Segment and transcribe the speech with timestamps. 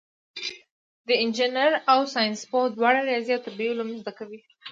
[1.23, 4.39] انجینر او ساینسپوه دواړه ریاضي او طبیعي علوم زده کوي.